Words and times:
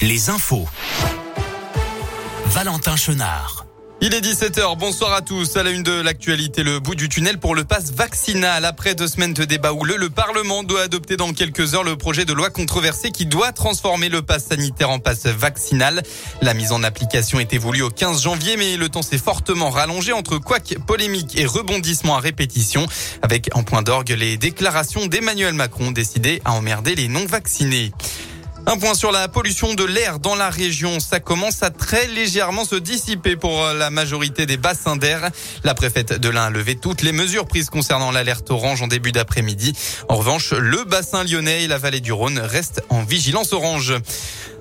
les 0.00 0.30
infos. 0.30 0.68
Valentin 2.46 2.96
Chenard. 2.96 3.64
Il 4.00 4.14
est 4.14 4.20
17h, 4.20 4.78
bonsoir 4.78 5.12
à 5.12 5.22
tous. 5.22 5.56
À 5.56 5.64
la 5.64 5.70
une 5.70 5.82
de 5.82 6.00
l'actualité, 6.00 6.62
le 6.62 6.78
bout 6.78 6.94
du 6.94 7.08
tunnel 7.08 7.38
pour 7.38 7.56
le 7.56 7.64
pass 7.64 7.90
vaccinal. 7.90 8.64
Après 8.64 8.94
deux 8.94 9.08
semaines 9.08 9.34
de 9.34 9.44
débat 9.44 9.72
houleux, 9.72 9.96
le 9.96 10.08
Parlement 10.08 10.62
doit 10.62 10.82
adopter 10.82 11.16
dans 11.16 11.32
quelques 11.32 11.74
heures 11.74 11.82
le 11.82 11.96
projet 11.96 12.24
de 12.24 12.32
loi 12.32 12.50
controversé 12.50 13.10
qui 13.10 13.26
doit 13.26 13.50
transformer 13.50 14.08
le 14.08 14.22
pass 14.22 14.46
sanitaire 14.46 14.90
en 14.90 15.00
pass 15.00 15.26
vaccinal. 15.26 16.04
La 16.42 16.54
mise 16.54 16.70
en 16.70 16.84
application 16.84 17.40
était 17.40 17.58
voulue 17.58 17.82
au 17.82 17.90
15 17.90 18.22
janvier, 18.22 18.56
mais 18.56 18.76
le 18.76 18.88
temps 18.88 19.02
s'est 19.02 19.18
fortement 19.18 19.70
rallongé 19.70 20.12
entre 20.12 20.38
couac, 20.38 20.76
polémique 20.86 21.36
et 21.36 21.44
rebondissement 21.44 22.16
à 22.16 22.20
répétition, 22.20 22.86
avec 23.22 23.50
en 23.56 23.64
point 23.64 23.82
d'orgue 23.82 24.14
les 24.16 24.36
déclarations 24.36 25.06
d'Emmanuel 25.06 25.54
Macron 25.54 25.90
décidé 25.90 26.40
à 26.44 26.52
emmerder 26.52 26.94
les 26.94 27.08
non-vaccinés. 27.08 27.92
Un 28.70 28.76
point 28.76 28.92
sur 28.92 29.12
la 29.12 29.28
pollution 29.28 29.72
de 29.72 29.82
l'air 29.82 30.18
dans 30.18 30.34
la 30.34 30.50
région. 30.50 31.00
Ça 31.00 31.20
commence 31.20 31.62
à 31.62 31.70
très 31.70 32.06
légèrement 32.06 32.66
se 32.66 32.76
dissiper 32.76 33.34
pour 33.34 33.64
la 33.64 33.88
majorité 33.88 34.44
des 34.44 34.58
bassins 34.58 34.96
d'air. 34.96 35.30
La 35.64 35.72
préfète 35.72 36.12
de 36.12 36.28
l'Ain 36.28 36.42
a 36.42 36.50
levé 36.50 36.74
toutes 36.76 37.00
les 37.00 37.12
mesures 37.12 37.46
prises 37.46 37.70
concernant 37.70 38.10
l'alerte 38.10 38.50
orange 38.50 38.82
en 38.82 38.86
début 38.86 39.10
d'après-midi. 39.10 39.72
En 40.10 40.16
revanche, 40.16 40.52
le 40.52 40.84
bassin 40.84 41.24
lyonnais 41.24 41.64
et 41.64 41.66
la 41.66 41.78
vallée 41.78 42.00
du 42.00 42.12
Rhône 42.12 42.38
restent 42.38 42.82
en 42.90 43.02
vigilance 43.04 43.54
orange. 43.54 43.94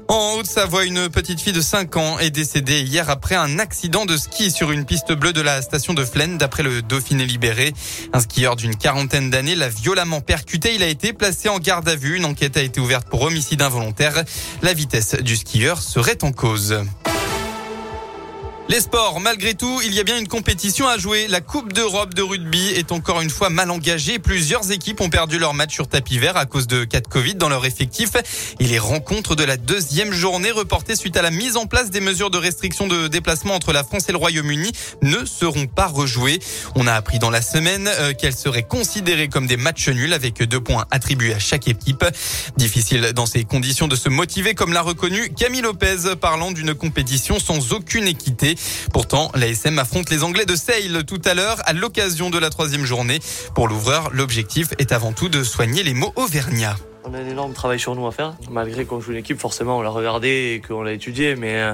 En 0.09 0.35
Haute-Savoie, 0.35 0.85
une 0.85 1.09
petite 1.09 1.41
fille 1.41 1.51
de 1.51 1.59
5 1.59 1.97
ans 1.97 2.17
est 2.19 2.29
décédée 2.29 2.81
hier 2.81 3.09
après 3.09 3.35
un 3.35 3.59
accident 3.59 4.05
de 4.05 4.15
ski 4.15 4.51
sur 4.51 4.71
une 4.71 4.85
piste 4.85 5.11
bleue 5.11 5.33
de 5.33 5.41
la 5.41 5.61
station 5.61 5.93
de 5.93 6.05
Flaine, 6.05 6.37
d'après 6.37 6.63
le 6.63 6.81
Dauphiné 6.81 7.25
libéré. 7.25 7.73
Un 8.13 8.21
skieur 8.21 8.55
d'une 8.55 8.75
quarantaine 8.75 9.29
d'années 9.29 9.55
l'a 9.55 9.67
violemment 9.67 10.21
percuté. 10.21 10.75
Il 10.75 10.83
a 10.83 10.87
été 10.87 11.11
placé 11.11 11.49
en 11.49 11.59
garde 11.59 11.89
à 11.89 11.95
vue. 11.95 12.15
Une 12.15 12.25
enquête 12.25 12.55
a 12.55 12.61
été 12.61 12.79
ouverte 12.79 13.09
pour 13.09 13.23
homicide 13.23 13.61
involontaire. 13.61 14.23
La 14.61 14.73
vitesse 14.73 15.15
du 15.15 15.35
skieur 15.35 15.81
serait 15.81 16.23
en 16.23 16.31
cause. 16.31 16.79
Les 18.69 18.81
sports, 18.81 19.21
malgré 19.21 19.53
tout, 19.53 19.79
il 19.85 19.93
y 19.93 19.99
a 20.01 20.03
bien 20.03 20.17
une 20.17 20.27
compétition 20.27 20.89
à 20.89 20.97
jouer. 20.97 21.27
La 21.29 21.39
Coupe 21.39 21.71
d'Europe 21.71 22.13
de 22.13 22.21
rugby 22.21 22.67
est 22.75 22.91
encore 22.91 23.21
une 23.21 23.29
fois 23.29 23.49
mal 23.49 23.71
engagée. 23.71 24.19
Plusieurs 24.19 24.71
équipes 24.71 24.99
ont 24.99 25.09
perdu 25.09 25.39
leur 25.39 25.53
match 25.53 25.73
sur 25.73 25.87
tapis 25.87 26.19
vert 26.19 26.35
à 26.35 26.45
cause 26.45 26.67
de 26.67 26.83
cas 26.83 26.99
de 26.99 27.07
Covid 27.07 27.35
dans 27.35 27.47
leur 27.47 27.65
effectif. 27.65 28.09
Et 28.59 28.67
les 28.67 28.77
rencontres 28.77 29.35
de 29.35 29.45
la 29.45 29.55
deuxième 29.55 30.11
journée 30.11 30.51
reportées 30.51 30.97
suite 30.97 31.15
à 31.15 31.21
la 31.21 31.31
mise 31.31 31.55
en 31.55 31.65
place 31.65 31.91
des 31.91 32.01
mesures 32.01 32.29
de 32.29 32.37
restriction 32.37 32.87
de 32.87 33.07
déplacement 33.07 33.55
entre 33.55 33.71
la 33.71 33.85
France 33.85 34.09
et 34.09 34.11
le 34.11 34.17
Royaume-Uni 34.17 34.73
ne 35.01 35.23
seront 35.23 35.67
pas 35.67 35.87
rejouées. 35.87 36.39
On 36.75 36.87
a 36.87 36.93
appris 36.93 37.19
dans 37.19 37.29
la 37.29 37.41
semaine 37.41 37.87
euh, 37.87 38.11
qu'elles 38.11 38.35
seraient 38.35 38.67
considérées 38.67 39.29
comme 39.29 39.47
des 39.47 39.57
matchs 39.57 39.87
nuls 39.87 40.11
avec 40.11 40.43
deux 40.43 40.61
points 40.61 40.85
attribués 40.91 41.33
à 41.33 41.39
chaque 41.39 41.69
équipe. 41.69 42.03
Difficile 42.57 43.13
dans 43.15 43.27
ces 43.27 43.45
conditions 43.45 43.87
de 43.87 43.95
se 43.95 44.09
motiver 44.09 44.55
comme 44.55 44.73
l'a 44.73 44.81
reconnu 44.81 45.29
Camille 45.29 45.61
Lopez 45.61 46.17
parlant 46.19 46.51
d'une 46.51 46.73
compétition 46.75 47.39
sans 47.39 47.71
aucune 47.71 48.07
équité. 48.07 48.56
Pourtant, 48.93 49.31
l'ASM 49.35 49.79
affronte 49.79 50.09
les 50.09 50.23
Anglais 50.23 50.45
de 50.45 50.55
Sale 50.55 51.03
tout 51.05 51.21
à 51.25 51.33
l'heure 51.33 51.57
à 51.65 51.73
l'occasion 51.73 52.29
de 52.29 52.37
la 52.37 52.49
troisième 52.49 52.85
journée. 52.85 53.19
Pour 53.55 53.67
l'ouvreur, 53.67 54.09
l'objectif 54.11 54.69
est 54.79 54.91
avant 54.91 55.13
tout 55.13 55.29
de 55.29 55.43
soigner 55.43 55.83
les 55.83 55.93
mots 55.93 56.13
auvergnats. 56.15 56.77
On 57.09 57.13
a 57.13 57.19
un 57.19 57.27
énorme 57.27 57.53
travail 57.53 57.79
sur 57.79 57.95
nous 57.95 58.05
à 58.05 58.11
faire. 58.11 58.35
Malgré 58.51 58.83
qu'on 58.83 58.99
joue 58.99 59.13
une 59.13 59.19
équipe, 59.19 59.39
forcément, 59.39 59.77
on 59.77 59.81
l'a 59.81 59.89
regardé 59.89 60.55
et 60.55 60.67
qu'on 60.67 60.81
l'a 60.81 60.91
étudié. 60.91 61.37
Mais, 61.37 61.55
euh, 61.55 61.73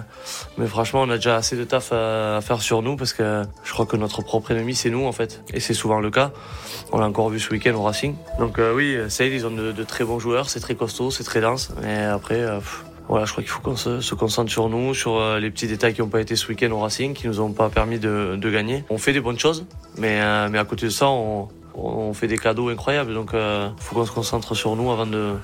mais 0.59 0.67
franchement, 0.67 1.01
on 1.01 1.09
a 1.09 1.15
déjà 1.15 1.37
assez 1.37 1.55
de 1.55 1.63
taf 1.63 1.91
à 1.91 2.39
faire 2.41 2.61
sur 2.61 2.83
nous 2.83 2.95
parce 2.95 3.13
que 3.13 3.41
je 3.63 3.73
crois 3.73 3.87
que 3.87 3.97
notre 3.97 4.21
propre 4.21 4.51
ennemi, 4.51 4.75
c'est 4.75 4.91
nous, 4.91 5.05
en 5.05 5.11
fait. 5.11 5.41
Et 5.51 5.59
c'est 5.59 5.73
souvent 5.73 5.99
le 5.99 6.11
cas. 6.11 6.31
On 6.91 6.99
l'a 6.99 7.07
encore 7.07 7.29
vu 7.29 7.39
ce 7.39 7.49
week-end 7.49 7.73
au 7.73 7.81
Racing. 7.81 8.15
Donc 8.37 8.59
euh, 8.59 8.75
oui, 8.75 8.95
Sale, 9.09 9.33
ils 9.33 9.47
ont 9.47 9.51
de, 9.51 9.83
très 9.83 10.03
bons 10.03 10.19
joueurs. 10.19 10.51
C'est 10.51 10.59
très 10.59 10.75
costaud, 10.75 11.09
c'est 11.09 11.23
très 11.23 11.41
dense. 11.41 11.71
Mais 11.81 12.03
après, 12.03 12.39
euh, 12.39 12.59
voilà, 13.07 13.25
je 13.25 13.31
crois 13.31 13.43
qu'il 13.43 13.51
faut 13.51 13.61
qu'on 13.61 13.75
se, 13.75 14.15
concentre 14.15 14.51
sur 14.51 14.69
nous, 14.69 14.93
sur 14.93 15.17
euh, 15.17 15.39
les 15.39 15.51
petits 15.51 15.67
détails 15.67 15.93
qui 15.93 16.01
n'ont 16.01 16.07
pas 16.07 16.21
été 16.21 16.35
ce 16.35 16.47
week-end 16.47 16.71
au 16.71 16.79
Racing, 16.79 17.13
qui 17.13 17.27
nous 17.27 17.41
ont 17.41 17.51
pas 17.51 17.69
permis 17.69 17.99
de, 17.99 18.37
gagner. 18.49 18.83
On 18.89 18.97
fait 18.97 19.13
des 19.13 19.19
bonnes 19.19 19.39
choses, 19.39 19.65
mais, 19.97 20.21
euh, 20.21 20.53
à 20.53 20.65
côté 20.65 20.85
de 20.85 20.91
ça, 20.91 21.07
on, 21.09 21.49
fait 22.13 22.27
des 22.27 22.37
cadeaux 22.37 22.69
incroyables. 22.69 23.13
Donc, 23.13 23.31
il 23.33 23.39
euh, 23.39 23.69
faut 23.77 23.95
qu'on 23.95 24.05
se 24.05 24.11
concentre 24.11 24.55
sur 24.55 24.75
nous 24.75 24.91
avant 24.91 25.07
de 25.07 25.37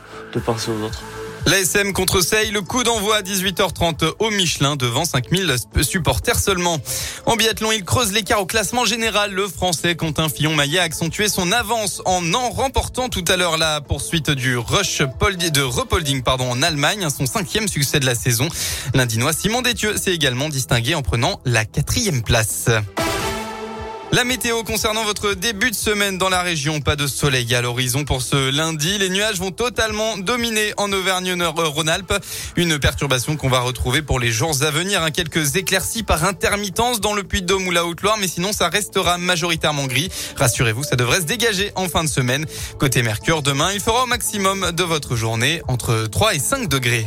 penser 0.45 0.71
aux 0.71 0.85
autres. 0.85 1.03
L'ASM 1.45 1.93
contre 1.93 2.21
Seille, 2.21 2.51
le 2.51 2.61
coup 2.61 2.83
d'envoi 2.83 3.17
à 3.17 3.21
18h30 3.21 4.13
au 4.19 4.29
Michelin 4.29 4.75
devant 4.75 5.05
5000 5.05 5.55
supporters 5.81 6.39
seulement. 6.39 6.79
En 7.25 7.35
biathlon, 7.35 7.71
il 7.71 7.83
creuse 7.83 8.11
l'écart 8.11 8.41
au 8.41 8.45
classement 8.45 8.85
général. 8.85 9.31
Le 9.31 9.47
Français 9.47 9.95
Quentin 9.95 10.29
Fillon-Maillet 10.29 10.79
a 10.79 10.83
accentué 10.83 11.29
son 11.29 11.51
avance 11.51 12.01
en 12.05 12.33
en 12.33 12.49
remportant 12.49 13.09
tout 13.09 13.25
à 13.27 13.37
l'heure 13.37 13.57
la 13.57 13.81
poursuite 13.81 14.29
du 14.29 14.57
rush 14.57 14.99
de 14.99 15.61
repolding 15.61 16.21
en 16.27 16.61
Allemagne, 16.61 17.07
son 17.09 17.25
cinquième 17.25 17.67
succès 17.67 17.99
de 17.99 18.05
la 18.05 18.15
saison. 18.15 18.47
L'Indinois 18.93 19.33
Simon 19.33 19.61
Détieux 19.61 19.97
s'est 19.97 20.13
également 20.13 20.49
distingué 20.49 20.95
en 20.95 21.01
prenant 21.01 21.39
la 21.45 21.65
quatrième 21.65 22.23
place. 22.23 22.69
La 24.11 24.23
météo 24.23 24.63
concernant 24.63 25.03
votre 25.03 25.35
début 25.35 25.69
de 25.69 25.75
semaine 25.75 26.17
dans 26.17 26.29
la 26.29 26.41
région, 26.41 26.81
pas 26.81 26.95
de 26.95 27.05
soleil 27.05 27.53
à 27.53 27.61
l'horizon 27.61 28.05
pour 28.05 28.23
ce 28.23 28.49
lundi. 28.49 28.97
Les 28.97 29.09
nuages 29.09 29.37
vont 29.37 29.51
totalement 29.51 30.17
dominer 30.17 30.73
en 30.77 30.91
Auvergne-Rhône-Alpes. 30.91 32.13
Une 32.55 32.79
perturbation 32.79 33.37
qu'on 33.37 33.49
va 33.49 33.59
retrouver 33.59 34.01
pour 34.01 34.19
les 34.19 34.31
jours 34.31 34.63
à 34.63 34.71
venir. 34.71 35.07
Quelques 35.13 35.57
éclaircies 35.57 36.01
par 36.01 36.23
intermittence 36.23 36.99
dans 36.99 37.13
le 37.13 37.23
Puy-de-Dôme 37.23 37.67
ou 37.67 37.71
la 37.71 37.85
Haute-Loire, 37.85 38.17
mais 38.19 38.27
sinon 38.27 38.51
ça 38.51 38.69
restera 38.69 39.19
majoritairement 39.19 39.85
gris. 39.85 40.09
Rassurez-vous, 40.37 40.83
ça 40.83 40.95
devrait 40.95 41.21
se 41.21 41.25
dégager 41.25 41.71
en 41.75 41.87
fin 41.87 42.03
de 42.03 42.09
semaine. 42.09 42.47
Côté 42.79 43.03
Mercure, 43.03 43.43
demain, 43.43 43.71
il 43.73 43.79
fera 43.79 44.03
au 44.03 44.07
maximum 44.07 44.71
de 44.71 44.83
votre 44.83 45.15
journée 45.15 45.61
entre 45.67 46.07
3 46.07 46.33
et 46.33 46.39
5 46.39 46.67
degrés. 46.67 47.05